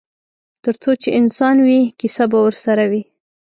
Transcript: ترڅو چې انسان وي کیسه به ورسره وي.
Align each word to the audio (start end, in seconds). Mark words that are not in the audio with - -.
ترڅو 0.63 0.91
چې 1.01 1.09
انسان 1.19 1.55
وي 1.65 1.79
کیسه 1.99 2.23
به 2.31 2.37
ورسره 2.45 2.83
وي. 2.91 3.01